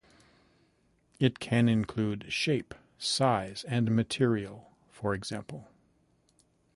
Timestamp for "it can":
1.19-1.69